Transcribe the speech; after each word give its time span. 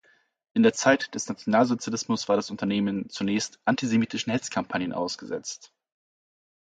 In 0.55 0.63
der 0.63 0.73
Zeit 0.73 1.13
des 1.13 1.29
Nationalsozialismus 1.29 2.27
war 2.27 2.35
das 2.35 2.49
Unternehmen 2.49 3.07
zunächst 3.11 3.59
antisemitischen 3.65 4.31
Hetzkampagnen 4.33 4.93
ausgesetzt. 4.93 5.71